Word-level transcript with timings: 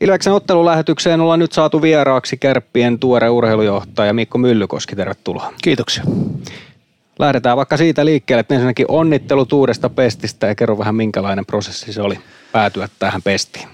Ilveksen 0.00 0.32
ottelulähetykseen 0.32 1.20
ollaan 1.20 1.38
nyt 1.38 1.52
saatu 1.52 1.82
vieraaksi 1.82 2.36
Kärppien 2.36 2.98
tuore 2.98 3.28
urheilujohtaja 3.28 4.12
Mikko 4.12 4.38
Myllykoski. 4.38 4.96
Tervetuloa. 4.96 5.52
Kiitoksia. 5.62 6.04
Lähdetään 7.18 7.56
vaikka 7.56 7.76
siitä 7.76 8.04
liikkeelle, 8.04 8.40
että 8.40 8.54
ensinnäkin 8.54 8.86
onnittelut 8.88 9.52
uudesta 9.52 9.88
pestistä 9.88 10.46
ja 10.46 10.54
kerro 10.54 10.78
vähän 10.78 10.94
minkälainen 10.94 11.46
prosessi 11.46 11.92
se 11.92 12.02
oli 12.02 12.18
päätyä 12.52 12.88
tähän 12.98 13.22
pestiin. 13.22 13.68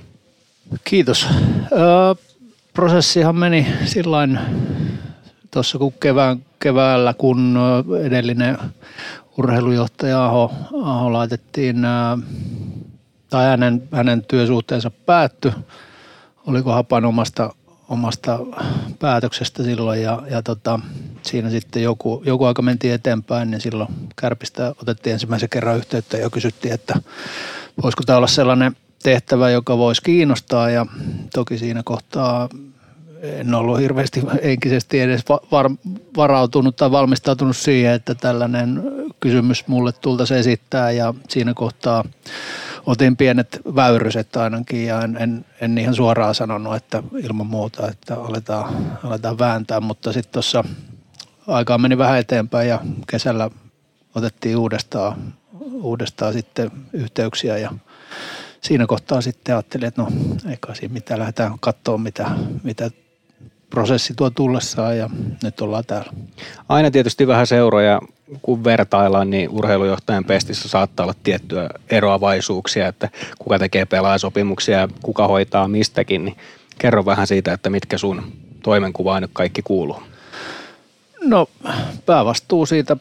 Kiitos. 0.85 1.27
Öö, 1.73 2.15
prosessihan 2.73 3.37
meni 3.37 3.67
sillain 3.85 4.39
tuossa 5.51 5.79
kun 5.79 5.93
kevään, 5.93 6.45
keväällä, 6.59 7.15
kun 7.19 7.59
edellinen 8.03 8.59
urheilujohtaja 9.39 10.25
Aho, 10.25 10.53
Aho 10.83 11.13
laitettiin, 11.13 11.77
tai 13.31 13.47
hänen, 13.47 13.89
hänen 13.93 14.25
työsuhteensa 14.25 14.91
päättyi, 14.91 15.53
oliko 16.47 16.73
Hapan 16.73 17.05
omasta, 17.05 17.55
omasta 17.89 18.39
päätöksestä 18.99 19.63
silloin 19.63 20.03
ja, 20.03 20.23
ja 20.31 20.43
tota, 20.43 20.81
siinä 21.23 21.51
sitten 21.51 21.83
joku, 21.83 22.23
joku 22.27 22.45
aika 22.45 22.63
mentiin 22.63 22.95
eteenpäin, 22.95 23.51
niin 23.51 23.61
silloin 23.61 23.89
Kärpistä 24.21 24.75
otettiin 24.83 25.13
ensimmäisen 25.13 25.49
kerran 25.49 25.77
yhteyttä 25.77 26.17
ja 26.17 26.31
kysyttiin, 26.31 26.75
että 26.75 27.01
voisiko 27.83 28.03
tämä 28.07 28.17
olla 28.17 28.27
sellainen 28.27 28.77
tehtävä, 29.03 29.51
joka 29.51 29.79
voisi 29.79 30.03
kiinnostaa. 30.03 30.71
Ja 30.71 30.87
toki 31.35 31.59
siinä 31.59 31.83
kohtaa 31.85 32.49
en 33.23 33.55
ollut 33.55 33.81
hirveästi 33.81 34.23
henkisesti 34.45 35.01
edes 35.01 35.25
var, 35.53 35.71
varautunut 36.17 36.77
tai 36.77 36.91
valmistautunut 36.91 37.57
siihen, 37.57 37.93
että 37.93 38.15
tällainen 38.15 38.83
kysymys 39.21 39.67
mulle 39.67 39.93
tultaisiin 39.93 40.41
esittää. 40.41 40.91
Ja 40.91 41.15
siinä 41.29 41.55
kohtaa 41.55 42.05
otin 42.87 43.17
pienet 43.17 43.61
väyryset 43.75 44.37
ainakin 44.37 44.87
ja 44.87 45.03
en, 45.03 45.17
en, 45.21 45.45
en 45.61 45.79
ihan 45.79 45.95
suoraan 45.95 46.35
sanonut, 46.35 46.77
että 46.77 47.03
ilman 47.23 47.47
muuta, 47.47 47.89
että 47.89 48.15
aletaan, 48.15 48.99
aletaan 49.05 49.39
vääntää, 49.39 49.81
mutta 49.81 50.13
sitten 50.13 50.33
tuossa 50.33 50.65
aikaa 51.47 51.79
meni 51.79 51.99
vähän 51.99 52.19
eteenpäin 52.19 52.69
ja 52.69 52.81
kesällä 53.11 53.51
otettiin 54.15 54.57
uudestaan, 54.57 55.35
uudestaan 55.73 56.33
sitten 56.33 56.71
yhteyksiä 56.93 57.59
ja 57.59 57.73
siinä 58.61 58.87
kohtaa 58.87 59.21
sitten 59.21 59.55
ajattelin, 59.55 59.89
että 59.89 60.03
no 60.03 60.09
eikä 60.51 60.75
siinä 60.75 60.93
mitään, 60.93 61.21
lähdetään 61.21 61.59
katsoa 61.61 61.99
mitä, 61.99 62.31
mitä 62.63 62.91
prosessi 63.71 64.15
tuo 64.15 64.31
tullessaan 64.31 64.99
ja 64.99 65.11
nyt 65.43 65.61
ollaan 65.61 65.85
täällä. 65.87 66.13
Aina 66.69 66.91
tietysti 66.91 67.27
vähän 67.27 67.47
seuroja, 67.47 68.01
kun 68.43 68.65
vertaillaan, 68.65 69.31
niin 69.31 69.51
urheilujohtajan 69.51 70.25
pestissä 70.25 70.69
saattaa 70.69 71.05
olla 71.05 71.15
tiettyjä 71.23 71.71
eroavaisuuksia, 71.91 72.89
että 72.89 73.09
kuka 73.39 73.59
tekee 73.59 73.85
pelaajasopimuksia 73.85 74.79
ja 74.79 74.89
kuka 75.03 75.29
hoitaa 75.29 75.69
mistäkin, 75.69 76.25
niin 76.25 76.37
kerro 76.79 77.05
vähän 77.05 77.27
siitä, 77.27 77.53
että 77.53 77.71
mitkä 77.71 77.99
sun 77.99 78.33
toimenkuvaan 78.63 79.23
nyt 79.23 79.31
kaikki 79.35 79.63
kuuluu. 79.63 80.03
No 81.21 81.49
päävastuu 82.07 82.67
siitä 82.67 82.97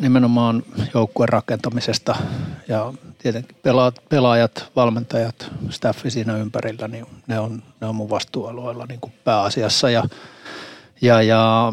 nimenomaan 0.00 0.62
joukkueen 0.94 1.28
rakentamisesta 1.28 2.16
ja 2.68 2.92
tietenkin 3.18 3.56
pelaajat, 4.08 4.70
valmentajat, 4.76 5.50
staffi 5.70 6.10
siinä 6.10 6.36
ympärillä, 6.36 6.88
niin 6.88 7.06
ne 7.26 7.40
on, 7.40 7.62
ne 7.80 7.86
on 7.86 7.94
mun 7.94 8.10
vastuualueella 8.10 8.86
niin 8.86 9.00
kuin 9.00 9.12
pääasiassa 9.24 9.90
ja, 9.90 10.04
ja, 11.00 11.22
ja 11.22 11.72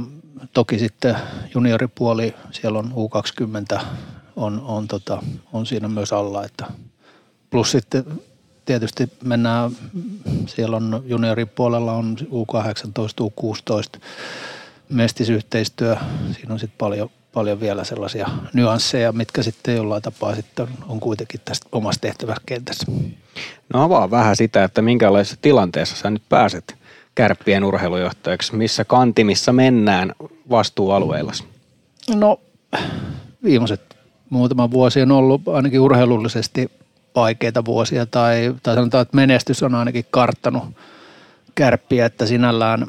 toki 0.54 0.80
sitten 0.80 1.16
junioripuoli, 1.54 2.36
siellä 2.52 2.80
on 2.80 2.94
U20, 2.94 3.82
on, 4.36 4.62
on, 4.66 4.88
tota, 4.88 5.24
on 5.54 5.66
siinä 5.66 5.88
myös 5.88 6.14
alla, 6.14 6.46
että 6.46 6.66
plus 7.50 7.72
sitten 7.72 8.04
tietysti 8.66 9.10
mennään, 9.24 9.72
siellä 10.46 10.78
on 10.78 11.04
junioripuolella 11.06 11.94
on 11.94 12.18
U18, 12.20 13.24
U16, 13.24 14.00
mestisyhteistyö, 14.90 15.98
siinä 16.32 16.54
on 16.54 16.60
sitten 16.60 16.78
paljon, 16.78 17.10
paljon 17.34 17.60
vielä 17.60 17.84
sellaisia 17.84 18.30
nyansseja, 18.54 19.12
mitkä 19.12 19.44
sitten 19.44 19.76
jollain 19.76 20.02
tapaa 20.02 20.36
sitten 20.36 20.68
on 20.88 21.00
kuitenkin 21.00 21.42
tästä 21.46 21.68
omassa 21.72 22.02
tehtäväkentässä. 22.02 22.86
No 23.74 23.84
avaa 23.84 24.12
vähän 24.12 24.36
sitä, 24.36 24.64
että 24.64 24.82
minkälaisessa 24.82 25.38
tilanteessa 25.42 25.96
sä 25.96 26.10
nyt 26.10 26.24
pääset 26.30 26.83
kärppien 27.16 27.64
urheilujohtajaksi, 27.64 28.56
missä 28.56 28.86
kantimissa 28.86 29.54
mennään 29.54 30.16
vastuualueilla? 30.50 31.32
No 32.16 32.40
viimeiset 33.44 33.98
muutama 34.30 34.72
vuosi 34.72 35.02
on 35.02 35.12
ollut 35.12 35.48
ainakin 35.48 35.80
urheilullisesti 35.80 36.72
vaikeita 37.16 37.66
vuosia 37.66 38.06
tai, 38.06 38.56
tai 38.64 38.76
sanotaan, 38.76 39.02
että 39.02 39.16
menestys 39.16 39.64
on 39.64 39.76
ainakin 39.76 40.06
karttanut 40.12 40.64
kärppiä, 41.56 42.06
että 42.06 42.26
sinällään 42.26 42.88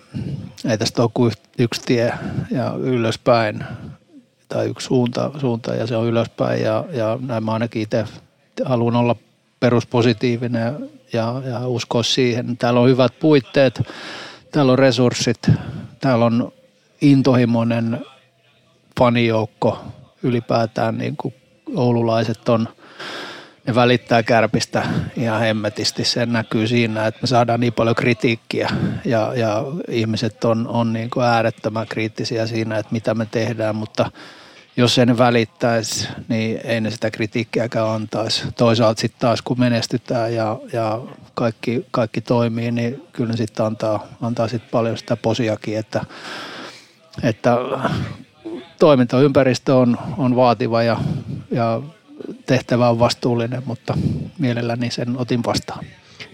ei 0.71 0.79
tästä 0.79 1.03
ole 1.03 1.11
kuin 1.15 1.33
yksi 1.59 1.83
tie 1.87 2.13
ja 2.51 2.75
ylöspäin 2.79 3.65
tai 4.49 4.67
yksi 4.67 4.87
suunta, 4.87 5.31
suunta 5.39 5.75
ja 5.75 5.87
se 5.87 5.97
on 5.97 6.07
ylöspäin 6.07 6.63
ja, 6.63 6.85
ja 6.93 7.19
näin 7.21 7.45
mä 7.45 7.53
ainakin 7.53 7.83
itse 7.83 8.05
haluan 8.65 8.97
olla 8.97 9.17
peruspositiivinen 9.61 10.91
ja, 11.15 11.43
ja 11.45 11.69
uskoa 11.69 12.03
siihen. 12.03 12.57
Täällä 12.57 12.81
on 12.81 12.89
hyvät 12.89 13.19
puitteet, 13.21 13.81
täällä 14.51 14.73
on 14.73 14.79
resurssit, 14.79 15.51
täällä 16.01 16.25
on 16.25 16.53
intohimoinen 17.01 18.07
fanijoukko 18.99 19.79
ylipäätään 20.23 20.99
niin 20.99 21.17
kuin 21.17 21.35
oululaiset 21.77 22.49
on– 22.49 22.69
ne 23.67 23.75
välittää 23.75 24.23
kärpistä 24.23 24.83
ihan 25.17 25.41
hemmetisti. 25.41 26.05
Se 26.05 26.27
näkyy 26.27 26.67
siinä, 26.67 27.07
että 27.07 27.21
me 27.23 27.27
saadaan 27.27 27.61
niin 27.61 27.73
paljon 27.73 27.97
kritiikkiä 27.97 28.69
ja, 29.05 29.33
ja 29.37 29.65
ihmiset 29.89 30.45
on, 30.45 30.69
on 30.69 30.93
niin 30.93 31.11
kuin 31.11 31.27
äärettömän 31.27 31.87
kriittisiä 31.87 32.47
siinä, 32.47 32.79
että 32.79 32.93
mitä 32.93 33.15
me 33.15 33.27
tehdään, 33.31 33.77
mutta 33.77 34.11
jos 34.77 34.99
ei 34.99 35.07
ne 35.07 35.19
välittäisi, 35.19 36.09
niin 36.29 36.61
ei 36.65 36.81
ne 36.81 36.91
sitä 36.91 37.11
kritiikkiäkään 37.11 37.89
antaisi. 37.89 38.45
Toisaalta 38.57 39.01
sitten 39.01 39.21
taas 39.21 39.43
kun 39.43 39.61
menestytään 39.61 40.35
ja, 40.35 40.59
ja 40.73 41.01
kaikki, 41.35 41.87
kaikki 41.91 42.21
toimii, 42.21 42.71
niin 42.71 43.03
kyllä 43.13 43.31
ne 43.31 43.37
sitten 43.37 43.67
antaa, 43.67 44.07
antaa 44.23 44.49
sit 44.49 44.71
paljon 44.71 44.99
sitä 44.99 45.17
posiakin, 45.17 45.79
että, 45.79 46.05
että 47.23 47.57
toimintaympäristö 48.79 49.75
on, 49.75 49.99
on 50.19 50.37
vaativa 50.37 50.83
ja, 50.83 51.01
ja 51.51 51.83
tehtävä 52.47 52.89
on 52.89 52.99
vastuullinen, 52.99 53.63
mutta 53.67 53.99
mielelläni 54.39 54.91
sen 54.91 55.19
otin 55.19 55.45
vastaan. 55.45 55.85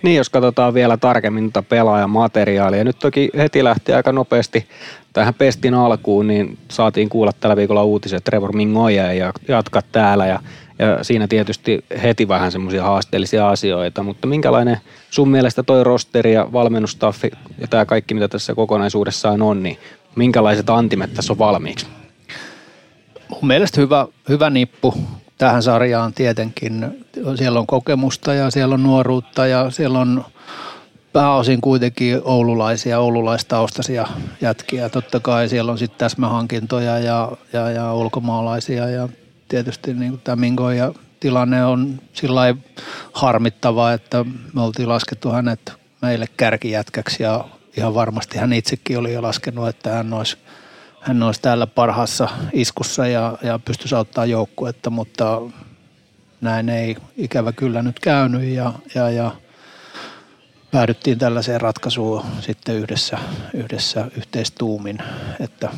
Niin, 0.03 0.17
jos 0.17 0.31
katsotaan 0.31 0.75
vielä 0.75 0.97
tarkemmin 0.97 1.53
tuota 1.53 1.69
pelaajan 1.69 2.11
materiaalia. 2.11 2.85
Nyt 2.85 2.99
toki 2.99 3.31
heti 3.37 3.65
lähti 3.65 3.93
aika 3.93 4.13
nopeasti 4.13 4.67
tähän 5.13 5.35
pestin 5.35 5.75
alkuun, 5.75 6.27
niin 6.27 6.59
saatiin 6.71 7.09
kuulla 7.09 7.33
tällä 7.41 7.57
viikolla 7.57 7.85
uutiset, 7.85 8.25
Trevor 8.25 8.53
Mingoja 8.53 9.13
ja 9.13 9.33
jatka 9.49 9.83
täällä. 9.93 10.27
Ja, 10.27 10.41
ja 10.79 11.05
siinä 11.05 11.29
tietysti 11.29 11.85
heti 12.03 12.29
vähän 12.29 12.53
semmoisia 12.53 12.83
haasteellisia 12.83 13.49
asioita, 13.49 14.03
mutta 14.03 14.27
minkälainen 14.27 14.79
sun 15.11 15.29
mielestä 15.29 15.63
toi 15.63 15.85
rosteri 15.85 16.33
ja 16.33 16.49
valmennustaffi 16.53 17.31
ja 17.59 17.69
tämä 17.69 17.85
kaikki, 17.85 18.15
mitä 18.15 18.29
tässä 18.29 18.55
kokonaisuudessaan 18.55 19.43
on, 19.43 19.63
niin 19.63 19.79
minkälaiset 20.17 20.71
antimet 20.71 21.15
tässä 21.15 21.33
on 21.33 21.39
valmiiksi? 21.39 21.87
Mun 23.29 23.47
mielestä 23.47 23.81
hyvä, 23.81 24.07
hyvä 24.29 24.51
nippu 24.51 24.95
tähän 25.41 25.63
sarjaan 25.63 26.15
tietenkin. 26.15 27.05
Siellä 27.35 27.61
on 27.61 27.67
kokemusta 27.67 28.35
ja 28.35 28.51
siellä 28.51 28.75
on 28.75 28.83
nuoruutta 28.83 29.47
ja 29.47 29.71
siellä 29.71 29.99
on 29.99 30.25
pääosin 31.13 31.61
kuitenkin 31.61 32.21
oululaisia, 32.25 32.99
oululaistaustaisia 32.99 34.07
jätkiä. 34.41 34.89
Totta 34.89 35.21
kai 35.21 35.49
siellä 35.49 35.73
on 35.73 35.79
sitten 35.79 35.99
täsmähankintoja 35.99 36.99
ja, 36.99 37.33
ja, 37.53 37.71
ja 37.71 37.95
ulkomaalaisia 37.95 38.89
ja 38.89 39.09
tietysti 39.49 39.95
niin 39.95 40.21
tämä 40.25 40.37
Mingo 40.37 40.71
ja 40.71 40.95
tilanne 41.21 41.65
on 41.65 42.01
sillä 42.13 42.55
harmittava, 43.13 43.93
että 43.93 44.25
me 44.55 44.63
oltiin 44.63 44.89
laskettu 44.89 45.31
hänet 45.31 45.73
meille 46.03 46.27
kärkijätkäksi 46.37 47.23
ja 47.23 47.45
ihan 47.77 47.95
varmasti 47.95 48.39
hän 48.39 48.53
itsekin 48.53 48.99
oli 48.99 49.13
jo 49.13 49.23
laskenut, 49.23 49.69
että 49.69 49.91
hän 49.91 50.13
olisi– 50.13 50.37
hän 51.01 51.23
olisi 51.23 51.43
täällä 51.43 51.67
parhaassa 51.67 52.29
iskussa 52.53 53.07
ja, 53.07 53.39
ja 53.43 53.59
pystyisi 53.59 53.95
auttaa 53.95 54.27
joukkuetta, 54.27 54.91
mutta 54.91 55.41
näin 56.41 56.69
ei 56.69 56.97
ikävä 57.17 57.53
kyllä 57.53 57.83
nyt 57.83 58.01
käynyt 58.01 58.43
ja, 58.43 58.73
ja, 58.95 59.11
ja 59.11 59.31
päädyttiin 60.71 61.19
tällaiseen 61.19 61.61
ratkaisuun 61.61 62.25
sitten 62.41 62.77
yhdessä, 62.77 63.19
yhdessä 63.55 64.11
yhteistuumin, 64.17 64.99
että 65.41 65.69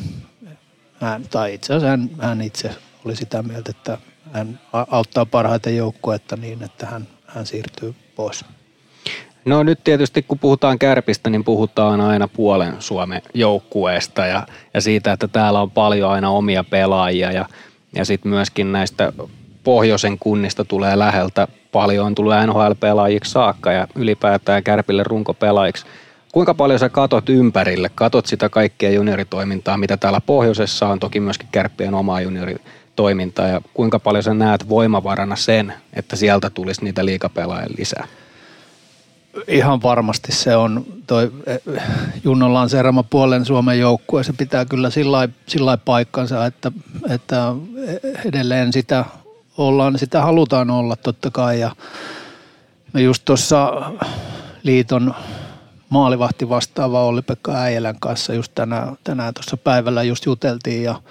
hän, 1.01 1.23
tai 1.29 1.53
itse 1.53 1.73
asiassa 1.73 1.87
hän, 1.87 2.09
hän 2.21 2.41
itse 2.41 2.75
oli 3.05 3.15
sitä 3.15 3.43
mieltä, 3.43 3.71
että 3.71 3.97
hän 4.33 4.59
auttaa 4.73 5.25
parhaiten 5.25 5.77
joukkuetta 5.77 6.35
niin, 6.35 6.63
että 6.63 6.85
hän, 6.85 7.07
hän 7.27 7.45
siirtyy 7.45 7.95
pois. 8.15 8.45
No 9.45 9.63
nyt 9.63 9.83
tietysti 9.83 10.21
kun 10.21 10.39
puhutaan 10.39 10.79
kärpistä, 10.79 11.29
niin 11.29 11.43
puhutaan 11.43 12.01
aina 12.01 12.27
puolen 12.27 12.75
Suomen 12.79 13.21
joukkueesta 13.33 14.25
ja, 14.25 14.47
ja 14.73 14.81
siitä, 14.81 15.11
että 15.11 15.27
täällä 15.27 15.61
on 15.61 15.71
paljon 15.71 16.11
aina 16.11 16.29
omia 16.29 16.63
pelaajia 16.63 17.31
ja, 17.31 17.45
ja 17.95 18.05
sitten 18.05 18.29
myöskin 18.29 18.71
näistä 18.71 19.13
pohjoisen 19.63 20.19
kunnista 20.19 20.65
tulee 20.65 20.99
läheltä. 20.99 21.47
Paljon 21.71 22.05
on 22.05 22.15
tullut 22.15 22.33
NHL-pelaajiksi 22.47 23.31
saakka 23.31 23.71
ja 23.71 23.87
ylipäätään 23.95 24.63
Kärpille 24.63 25.03
runkopelaajiksi. 25.03 25.85
Kuinka 26.31 26.53
paljon 26.53 26.79
sä 26.79 26.89
katot 26.89 27.29
ympärille, 27.29 27.89
katot 27.95 28.25
sitä 28.25 28.49
kaikkea 28.49 28.91
junioritoimintaa, 28.91 29.77
mitä 29.77 29.97
täällä 29.97 30.21
pohjoisessa 30.21 30.87
on, 30.87 30.99
toki 30.99 31.19
myöskin 31.19 31.49
Kärppien 31.51 31.93
omaa 31.93 32.21
junioritoimintaa, 32.21 33.47
ja 33.47 33.61
kuinka 33.73 33.99
paljon 33.99 34.23
sä 34.23 34.33
näet 34.33 34.69
voimavarana 34.69 35.35
sen, 35.35 35.73
että 35.93 36.15
sieltä 36.15 36.49
tulisi 36.49 36.83
niitä 36.83 37.05
liikapelaajia 37.05 37.75
lisää? 37.77 38.07
Ihan 39.47 39.81
varmasti 39.81 40.31
se 40.31 40.55
on, 40.55 40.85
toi 41.07 41.31
eh, 41.45 41.59
Junnon 42.23 42.53
lanseerama 42.53 43.03
puolen 43.03 43.45
Suomen 43.45 43.79
joukkue, 43.79 44.23
se 44.23 44.33
pitää 44.33 44.65
kyllä 44.65 44.89
sillä 45.47 45.77
paikkansa, 45.85 46.45
että, 46.45 46.71
että 47.09 47.55
edelleen 48.25 48.73
sitä 48.73 49.05
ollaan, 49.57 49.99
sitä 49.99 50.21
halutaan 50.21 50.69
olla 50.69 50.95
totta 50.95 51.31
kai. 51.31 51.59
Ja 51.59 51.75
me 52.93 53.01
just 53.01 53.25
tuossa 53.25 53.91
liiton 54.63 55.13
maalivahti 55.89 56.49
vastaava 56.49 57.03
Olli-Pekka 57.03 57.55
Äijälän 57.55 57.99
kanssa 57.99 58.33
just 58.33 58.51
tänään, 58.55 58.97
tänään 59.03 59.33
tuossa 59.33 59.57
päivällä 59.57 60.03
just 60.03 60.25
juteltiin 60.25 60.83
ja 60.83 61.01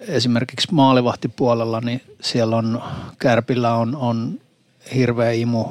esimerkiksi 0.00 0.68
maalivahtipuolella, 0.74 1.80
niin 1.80 2.02
siellä 2.20 2.56
on, 2.56 2.82
Kärpillä 3.18 3.74
on, 3.74 3.96
on 3.96 4.40
hirveä 4.94 5.30
imu, 5.30 5.64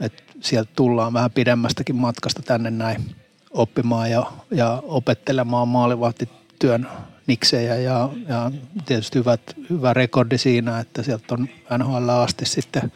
että 0.00 0.22
sieltä 0.40 0.70
tullaan 0.76 1.12
vähän 1.12 1.30
pidemmästäkin 1.30 1.96
matkasta 1.96 2.42
tänne 2.42 2.70
näin 2.70 3.14
oppimaan 3.50 4.10
ja, 4.10 4.32
ja 4.50 4.82
opettelemaan 4.86 5.68
maalivahtityön 5.68 6.88
niksejä. 7.26 7.76
Ja, 7.76 8.08
ja 8.28 8.50
tietysti 8.86 9.18
hyvät, 9.18 9.40
hyvä 9.70 9.94
rekordi 9.94 10.38
siinä, 10.38 10.80
että 10.80 11.02
sieltä 11.02 11.34
on 11.34 11.48
NHL 11.78 12.08
asti 12.08 12.46
sitten 12.46 12.92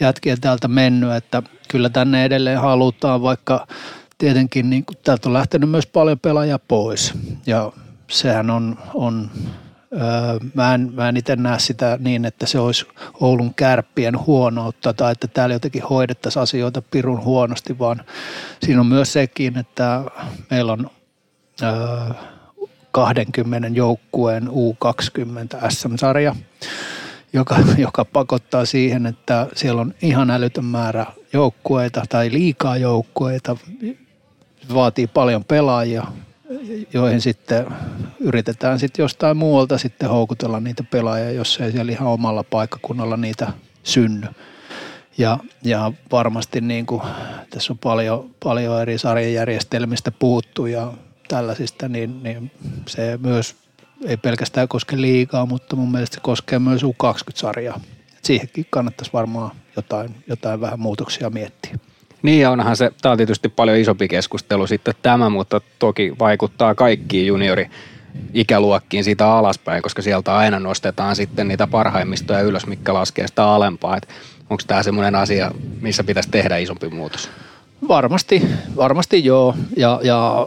jätkiä 0.00 0.36
täältä 0.40 0.68
mennyt, 0.68 1.12
että 1.12 1.42
kyllä 1.68 1.88
tänne 1.90 2.24
edelleen 2.24 2.60
halutaan, 2.60 3.22
vaikka 3.22 3.66
tietenkin 4.18 4.70
niin 4.70 4.84
täältä 5.04 5.28
on 5.28 5.32
lähtenyt 5.32 5.70
myös 5.70 5.86
paljon 5.86 6.18
pelaajia 6.18 6.58
pois. 6.58 7.14
Ja 7.46 7.72
sehän 8.10 8.50
on, 8.50 8.78
on 8.94 9.30
Mä 10.54 10.74
en, 10.74 10.92
en 11.08 11.16
itse 11.16 11.36
näe 11.36 11.58
sitä 11.58 11.98
niin, 12.00 12.24
että 12.24 12.46
se 12.46 12.58
olisi 12.58 12.86
Oulun 13.20 13.54
kärppien 13.54 14.18
huonoutta 14.26 14.92
tai 14.92 15.12
että 15.12 15.28
täällä 15.28 15.54
jotenkin 15.54 15.82
hoidettaisiin 15.82 16.42
asioita 16.42 16.82
pirun 16.82 17.24
huonosti, 17.24 17.78
vaan 17.78 18.04
siinä 18.62 18.80
on 18.80 18.86
myös 18.86 19.12
sekin, 19.12 19.58
että 19.58 20.04
meillä 20.50 20.72
on 20.72 20.90
20 22.92 23.68
joukkueen 23.68 24.48
U20 24.48 25.70
SM-sarja, 25.70 26.36
joka, 27.32 27.56
joka 27.78 28.04
pakottaa 28.04 28.64
siihen, 28.64 29.06
että 29.06 29.46
siellä 29.54 29.80
on 29.80 29.94
ihan 30.02 30.30
älytön 30.30 30.64
määrä 30.64 31.06
joukkueita 31.32 32.02
tai 32.08 32.32
liikaa 32.32 32.76
joukkueita, 32.76 33.56
vaatii 34.74 35.06
paljon 35.06 35.44
pelaajia, 35.44 36.06
joihin 36.92 37.20
sitten 37.20 37.66
yritetään 38.20 38.78
sitten 38.78 39.02
jostain 39.02 39.36
muualta 39.36 39.78
sitten 39.78 40.08
houkutella 40.08 40.60
niitä 40.60 40.84
pelaajia, 40.90 41.30
jos 41.30 41.60
ei 41.60 41.72
siellä 41.72 41.92
ihan 41.92 42.08
omalla 42.08 42.44
paikkakunnalla 42.44 43.16
niitä 43.16 43.52
synny. 43.82 44.26
Ja, 45.18 45.38
ja 45.64 45.92
varmasti 46.12 46.60
niin 46.60 46.86
kuin, 46.86 47.02
tässä 47.50 47.72
on 47.72 47.78
paljon, 47.78 48.30
paljon 48.44 48.82
eri 48.82 48.98
sarjajärjestelmistä 48.98 50.10
puhuttu 50.10 50.66
ja 50.66 50.92
tällaisista, 51.28 51.88
niin, 51.88 52.22
niin 52.22 52.50
se 52.86 53.18
myös 53.22 53.56
ei 54.04 54.16
pelkästään 54.16 54.68
koske 54.68 55.00
liikaa, 55.00 55.46
mutta 55.46 55.76
mun 55.76 55.92
mielestä 55.92 56.14
se 56.14 56.20
koskee 56.20 56.58
myös 56.58 56.82
U20-sarjaa. 56.82 57.80
siihenkin 58.22 58.66
kannattaisi 58.70 59.12
varmaan 59.12 59.56
jotain, 59.76 60.14
jotain 60.26 60.60
vähän 60.60 60.80
muutoksia 60.80 61.30
miettiä. 61.30 61.78
Niin 62.22 62.48
onhan 62.48 62.76
se, 62.76 62.90
tämä 63.02 63.10
on 63.10 63.16
tietysti 63.16 63.48
paljon 63.48 63.78
isompi 63.78 64.08
keskustelu 64.08 64.66
sitten 64.66 64.94
tämä, 65.02 65.28
mutta 65.28 65.60
toki 65.78 66.12
vaikuttaa 66.18 66.74
kaikkiin 66.74 67.26
juniori 67.26 67.70
ikäluokkiin 68.34 69.04
siitä 69.04 69.32
alaspäin, 69.32 69.82
koska 69.82 70.02
sieltä 70.02 70.36
aina 70.36 70.60
nostetaan 70.60 71.16
sitten 71.16 71.48
niitä 71.48 71.66
parhaimmistoja 71.66 72.40
ylös, 72.40 72.66
mikä 72.66 72.94
laskee 72.94 73.26
sitä 73.26 73.44
alempaa. 73.44 73.98
onko 74.50 74.62
tämä 74.66 74.82
semmoinen 74.82 75.14
asia, 75.14 75.50
missä 75.80 76.04
pitäisi 76.04 76.30
tehdä 76.30 76.56
isompi 76.56 76.88
muutos? 76.88 77.30
Varmasti, 77.88 78.48
varmasti 78.76 79.24
joo. 79.24 79.54
Ja, 79.76 80.00
ja, 80.02 80.46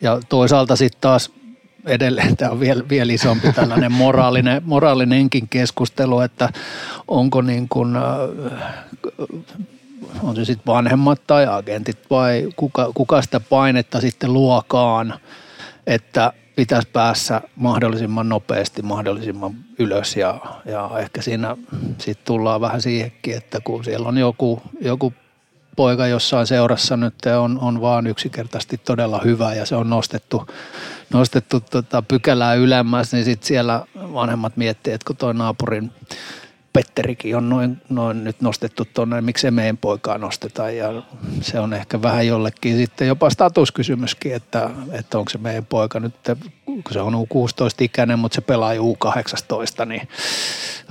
ja 0.00 0.20
toisaalta 0.28 0.76
sitten 0.76 1.00
taas 1.00 1.30
edelleen 1.86 2.36
tämä 2.36 2.50
on 2.50 2.60
vielä, 2.60 2.84
vielä 2.88 3.12
isompi 3.12 3.52
tällainen 3.52 3.92
moraalinen, 3.92 4.62
moraalinenkin 4.64 5.48
keskustelu, 5.48 6.20
että 6.20 6.48
onko 7.08 7.42
niin 7.42 7.68
kuin, 7.68 7.96
on 10.22 10.36
se 10.36 10.44
sitten 10.44 10.72
vanhemmat 10.74 11.20
tai 11.26 11.46
agentit 11.46 11.98
vai 12.10 12.48
kuka, 12.56 12.90
kuka 12.94 13.22
sitä 13.22 13.40
painetta 13.40 14.00
sitten 14.00 14.32
luokaan, 14.32 15.14
että 15.86 16.32
pitäisi 16.56 16.88
päässä 16.92 17.40
mahdollisimman 17.56 18.28
nopeasti, 18.28 18.82
mahdollisimman 18.82 19.54
ylös 19.78 20.16
ja, 20.16 20.40
ja 20.64 20.90
ehkä 20.98 21.22
siinä 21.22 21.56
sitten 21.98 22.24
tullaan 22.24 22.60
vähän 22.60 22.82
siihenkin, 22.82 23.36
että 23.36 23.60
kun 23.64 23.84
siellä 23.84 24.08
on 24.08 24.18
joku, 24.18 24.62
joku 24.80 25.14
poika 25.76 26.06
jossain 26.06 26.46
seurassa 26.46 26.96
nyt 26.96 27.14
on, 27.40 27.58
on 27.60 27.80
vaan 27.80 28.06
yksinkertaisesti 28.06 28.78
todella 28.78 29.20
hyvä 29.24 29.54
ja 29.54 29.66
se 29.66 29.76
on 29.76 29.90
nostettu, 29.90 30.46
nostettu 31.12 31.60
tota 31.60 32.02
pykälää 32.02 32.54
ylemmäs, 32.54 33.12
niin 33.12 33.24
sitten 33.24 33.46
siellä 33.46 33.86
vanhemmat 33.94 34.56
miettii, 34.56 34.92
että 34.92 35.06
kun 35.06 35.16
toi 35.16 35.34
naapurin 35.34 35.92
Petterikin 36.72 37.36
on 37.36 37.48
noin, 37.48 37.82
noin 37.88 38.24
nyt 38.24 38.40
nostettu 38.40 38.84
tuonne, 38.94 39.20
miksei 39.20 39.50
meidän 39.50 39.76
poikaa 39.76 40.18
nosteta. 40.18 40.70
Ja 40.70 41.02
se 41.40 41.60
on 41.60 41.74
ehkä 41.74 42.02
vähän 42.02 42.26
jollekin 42.26 42.76
sitten 42.76 43.08
jopa 43.08 43.30
statuskysymyskin, 43.30 44.34
että, 44.34 44.70
että 44.92 45.18
onko 45.18 45.30
se 45.30 45.38
meidän 45.38 45.66
poika 45.66 46.00
nyt, 46.00 46.14
kun 46.64 46.82
se 46.92 47.00
on 47.00 47.14
U16-ikäinen, 47.14 48.18
mutta 48.18 48.34
se 48.34 48.40
pelaa 48.40 48.74
U18, 48.74 49.84
niin 49.84 50.08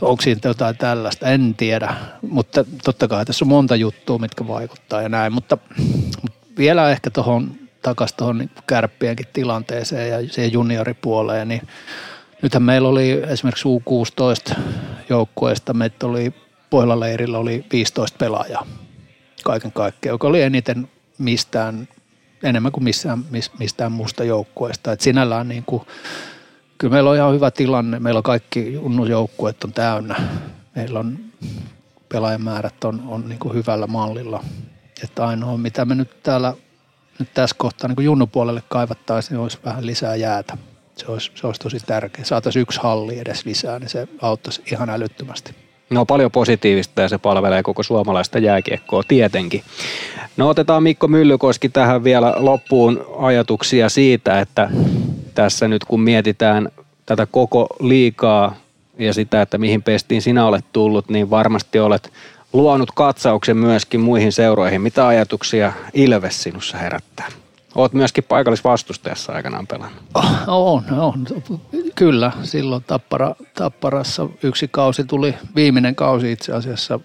onko 0.02 0.22
siinä 0.22 0.42
jotain 0.44 0.78
tällaista, 0.78 1.28
en 1.28 1.56
tiedä, 1.56 1.96
mutta 2.30 2.66
totta 2.84 3.08
kai 3.08 3.26
tässä 3.26 3.46
on 3.46 3.50
monta 3.50 3.76
juttua, 3.76 4.18
mitkä 4.18 4.48
vaikuttaa 4.48 5.02
ja 5.02 5.10
näin, 5.10 5.34
mutta, 5.34 5.58
mutta 6.22 6.40
vielä 6.58 6.92
ehkä 6.92 7.10
tuohon 7.10 7.52
takaisin 7.82 8.18
tuohon 8.18 8.38
niin 8.38 8.52
kärppienkin 8.68 9.28
tilanteeseen 9.34 10.10
ja 10.10 10.34
siihen 10.34 10.54
junioripuoleen, 10.54 11.48
niin 11.48 11.62
Nythän 12.42 12.64
meillä 12.64 12.90
oli 12.90 13.22
esimerkiksi 13.28 13.68
U16 13.68 14.60
joukkueesta, 15.10 15.74
meitä 15.74 16.08
oli 16.08 16.34
Pohjola-leirillä 16.70 17.38
oli 17.38 17.66
15 17.72 18.18
pelaajaa 18.18 18.66
kaiken 19.44 19.72
kaikkiaan, 19.72 20.14
joka 20.14 20.28
oli 20.28 20.42
eniten 20.42 20.90
mistään, 21.18 21.88
enemmän 22.44 22.72
kuin 22.72 22.84
missään, 22.84 23.26
mistään 23.60 23.92
muusta 23.92 24.24
joukkueesta. 24.24 24.92
Et 24.92 25.02
sinällään 25.02 25.48
niin 25.48 25.64
kuin, 25.66 25.84
kyllä 26.78 26.92
meillä 26.92 27.10
on 27.10 27.16
ihan 27.16 27.34
hyvä 27.34 27.52
tilanne. 27.52 28.00
Meillä 28.00 28.18
on 28.18 28.24
kaikki 28.24 28.74
joukkueet 29.10 29.64
on 29.64 29.74
täynnä. 29.74 30.16
Meillä 30.76 31.00
on 31.00 31.20
pelaajamäärät 32.10 32.84
on, 32.84 33.04
on 33.08 33.30
niin 33.30 33.40
kuin 33.40 33.54
hyvällä 33.54 33.88
mallilla. 33.88 34.44
Että 35.04 35.28
ainoa, 35.28 35.58
mitä 35.58 35.86
me 35.86 35.96
nyt 35.96 36.24
täällä 36.24 36.54
nyt 37.20 37.34
tässä 37.34 37.56
kohtaa 37.60 37.88
niin 37.88 38.06
junnupuolelle 38.06 38.64
kaivattaisiin, 38.70 39.40
olisi 39.40 39.60
vähän 39.66 39.86
lisää 39.86 40.16
jäätä. 40.16 40.58
Se 41.00 41.12
olisi, 41.12 41.32
se 41.36 41.48
olisi 41.48 41.62
tosi 41.62 41.78
tärkeä. 41.86 42.26
Saataisiin 42.26 42.62
yksi 42.62 42.80
halli 42.84 43.20
edes 43.20 43.46
lisää, 43.46 43.80
niin 43.80 43.90
se 43.90 44.08
auttaisi 44.22 44.62
ihan 44.72 44.90
älyttömästi. 44.90 45.56
No 45.90 46.06
paljon 46.06 46.32
positiivista 46.32 47.02
ja 47.02 47.10
se 47.10 47.18
palvelee 47.18 47.64
koko 47.64 47.84
suomalaista 47.84 48.40
jääkiekkoa 48.40 49.04
tietenkin. 49.08 49.64
No 50.38 50.50
otetaan 50.50 50.84
Mikko 50.84 51.08
Myllykoski 51.08 51.70
tähän 51.70 52.04
vielä 52.04 52.34
loppuun 52.38 53.06
ajatuksia 53.18 53.90
siitä, 53.90 54.40
että 54.40 54.70
tässä 55.36 55.68
nyt 55.68 55.84
kun 55.84 56.02
mietitään 56.02 56.70
tätä 57.06 57.28
koko 57.32 57.68
liikaa 57.80 58.56
ja 58.98 59.14
sitä, 59.14 59.42
että 59.42 59.58
mihin 59.58 59.84
pestiin 59.84 60.22
sinä 60.22 60.46
olet 60.46 60.66
tullut, 60.74 61.10
niin 61.10 61.30
varmasti 61.30 61.80
olet 61.80 62.14
luonut 62.54 62.92
katsauksen 62.92 63.58
myöskin 63.58 64.00
muihin 64.00 64.32
seuroihin. 64.32 64.82
Mitä 64.82 65.08
ajatuksia 65.08 65.74
Ilves 65.94 66.44
sinussa 66.44 66.78
herättää? 66.78 67.28
Oot 67.76 67.94
myöskin 67.94 68.24
paikallisvastustajassa 68.24 69.34
aikanaan 69.34 69.68
pelannut. 69.68 70.04
Oh, 70.14 70.34
on, 70.48 70.84
on. 71.00 71.26
Kyllä. 71.96 72.32
Silloin 72.44 72.84
tappara, 72.84 73.36
Tapparassa 73.54 74.28
yksi 74.44 74.68
kausi 74.68 75.04
tuli, 75.04 75.36
viimeinen 75.56 75.96
kausi 75.96 76.32
itse 76.32 76.54
asiassa. 76.54 77.00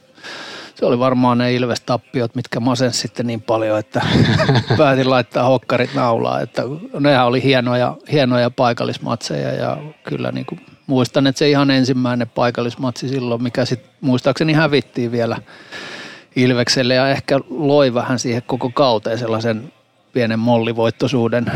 Se 0.74 0.86
oli 0.86 0.98
varmaan 0.98 1.38
ne 1.38 1.54
Ilves-tappiot, 1.54 2.34
mitkä 2.34 2.60
masen 2.60 2.92
sitten 2.92 3.26
niin 3.26 3.42
paljon, 3.42 3.78
että 3.78 4.06
päätin 4.78 5.10
laittaa 5.10 5.44
hokkarit 5.44 5.94
naulaa. 5.94 6.40
Että 6.40 6.62
nehän 7.00 7.26
oli 7.26 7.42
hienoja, 7.42 7.96
hienoja 8.12 8.50
paikallismatseja 8.50 9.52
ja 9.54 9.76
kyllä 10.04 10.32
niin 10.32 10.46
kuin 10.46 10.60
muistan, 10.86 11.26
että 11.26 11.38
se 11.38 11.50
ihan 11.50 11.70
ensimmäinen 11.70 12.28
paikallismatsi 12.28 13.08
silloin, 13.08 13.42
mikä 13.42 13.64
sitten 13.64 13.90
muistaakseni 14.00 14.52
hävittiin 14.52 15.12
vielä 15.12 15.36
Ilvekselle 16.36 16.94
ja 16.94 17.08
ehkä 17.08 17.40
loi 17.50 17.94
vähän 17.94 18.18
siihen 18.18 18.42
koko 18.46 18.70
kauteen 18.70 19.18
sellaisen 19.18 19.72
pienen 20.14 20.38
mollivoittoisuuden. 20.38 21.52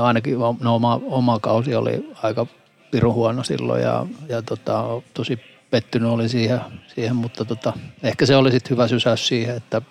Ainakin 0.00 0.38
no, 0.60 0.74
oma, 0.74 1.00
oma 1.04 1.38
kausi 1.38 1.74
oli 1.74 2.12
aika 2.22 2.46
pirun 2.90 3.14
huono 3.14 3.42
silloin 3.42 3.82
ja, 3.82 4.06
ja 4.28 4.42
tota, 4.42 4.84
tosi 5.14 5.38
pettynyt 5.70 6.10
oli 6.10 6.28
siihen, 6.28 6.60
siihen 6.94 7.16
mutta 7.16 7.44
tota, 7.44 7.72
ehkä 8.02 8.26
se 8.26 8.36
oli 8.36 8.50
sitten 8.50 8.70
hyvä 8.70 8.88
sysäys 8.88 9.28
siihen, 9.28 9.56
että 9.56 9.82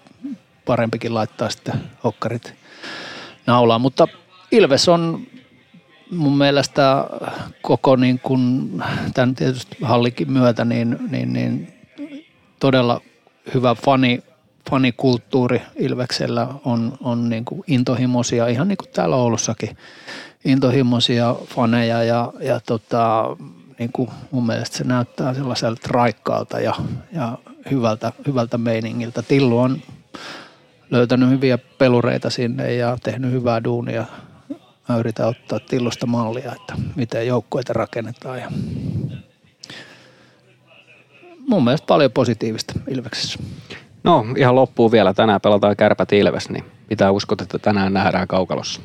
parempikin 0.66 1.14
laittaa 1.14 1.50
sitten 1.50 1.76
hokkarit 2.04 2.54
naulaan. 3.48 3.82
Mutta 3.82 4.08
Ilves 4.52 4.90
on 4.90 5.28
mun 6.12 6.38
mielestä 6.38 7.06
koko 7.62 7.96
niin 7.96 8.20
kuin, 8.20 8.72
tämän 9.14 9.36
tietysti 9.36 9.78
hallikin 9.82 10.32
myötä 10.32 10.66
niin, 10.66 10.98
niin, 11.12 11.34
niin 11.34 11.74
todella 12.60 13.02
hyvä 13.54 13.76
fani, 13.76 14.24
fanikulttuuri 14.70 15.62
Ilveksellä 15.76 16.48
on, 16.66 16.98
on 17.02 17.30
niin 17.30 17.46
kuin 17.46 17.64
intohimoisia, 17.68 18.48
ihan 18.48 18.68
niin 18.68 18.78
kuin 18.78 18.90
täällä 18.94 19.16
Oulussakin, 19.16 19.78
intohimoisia 20.46 21.36
faneja 21.46 22.04
ja, 22.04 22.34
ja 22.40 22.60
tota, 22.60 23.36
niin 23.80 23.92
kuin 23.92 24.10
mun 24.32 24.46
mielestä 24.46 24.78
se 24.78 24.84
näyttää 24.84 25.34
sellaiselta 25.34 25.88
raikkaalta 25.92 26.60
ja, 26.60 26.74
ja 27.14 27.38
hyvältä, 27.72 28.12
hyvältä 28.28 28.58
meiningiltä. 28.58 29.22
Tillu 29.22 29.60
on 29.60 29.82
löytänyt 30.92 31.30
hyviä 31.30 31.58
pelureita 31.58 32.30
sinne 32.30 32.74
ja 32.74 32.98
tehnyt 33.04 33.32
hyvää 33.32 33.64
duunia. 33.64 34.06
Mä 34.90 34.98
yritän 34.98 35.28
ottaa 35.28 35.60
Tillusta 35.60 36.06
mallia, 36.06 36.56
että 36.56 36.74
miten 36.96 37.28
joukkueita 37.28 37.74
rakennetaan. 37.74 38.40
Ja 38.40 38.52
mun 41.48 41.64
mielestä 41.64 41.86
paljon 41.88 42.12
positiivista 42.12 42.74
Ilveksessä. 42.88 43.40
No 44.06 44.26
ihan 44.38 44.56
loppuun 44.56 44.92
vielä. 44.92 45.14
Tänään 45.14 45.42
pelataan 45.42 45.76
kärpät 45.76 46.14
Ilves, 46.14 46.50
niin 46.50 46.64
pitää 46.88 47.12
uskot, 47.12 47.42
että 47.42 47.60
tänään 47.60 47.94
nähdään 47.94 48.28
kaukalossa. 48.28 48.82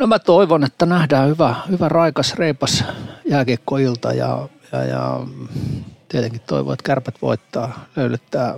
No 0.00 0.06
mä 0.06 0.18
toivon, 0.18 0.64
että 0.64 0.86
nähdään 0.86 1.28
hyvä, 1.28 1.54
hyvä 1.68 1.88
raikas, 1.88 2.34
reipas 2.34 2.84
jääkiekkoilta 3.24 4.12
ja, 4.12 4.48
ja, 4.72 4.84
ja 4.84 5.20
tietenkin 6.08 6.40
toivon, 6.46 6.72
että 6.72 6.82
kärpät 6.82 7.14
voittaa, 7.22 7.84
löydettää 7.96 8.54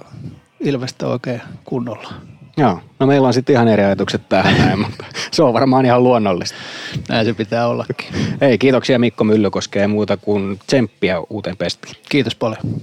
Ilvestä 0.61 1.07
oikein 1.07 1.43
kunnolla. 1.65 2.13
Joo, 2.57 2.81
no 2.99 3.07
meillä 3.07 3.27
on 3.27 3.35
sitten 3.35 3.53
ihan 3.53 3.69
eri 3.69 3.85
ajatukset 3.85 4.29
tähän 4.29 4.59
näin, 4.59 4.79
mutta 4.87 5.05
se 5.31 5.43
on 5.43 5.55
varmaan 5.55 5.87
ihan 5.87 6.05
luonnollista. 6.05 6.57
Näin 7.09 7.27
se 7.27 7.35
pitää 7.35 7.69
ollakin. 7.69 8.07
Ei, 8.41 8.59
kiitoksia 8.59 8.99
Mikko 8.99 9.25
Myllykoske 9.25 9.81
ja 9.81 9.89
muuta 9.89 10.17
kuin 10.17 10.59
tsemppiä 10.67 11.21
uuteen 11.31 11.57
pestiin. 11.57 11.95
Kiitos 12.09 12.35
paljon. 12.35 12.81